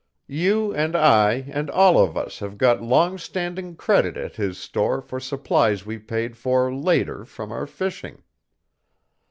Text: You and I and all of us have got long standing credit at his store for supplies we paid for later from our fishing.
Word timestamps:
You 0.33 0.73
and 0.73 0.95
I 0.95 1.45
and 1.51 1.69
all 1.69 1.99
of 1.99 2.17
us 2.17 2.39
have 2.39 2.57
got 2.57 2.81
long 2.81 3.19
standing 3.19 3.75
credit 3.75 4.17
at 4.17 4.35
his 4.35 4.57
store 4.57 4.99
for 4.99 5.19
supplies 5.19 5.85
we 5.85 5.99
paid 5.99 6.35
for 6.35 6.73
later 6.73 7.23
from 7.23 7.51
our 7.51 7.67
fishing. 7.67 8.23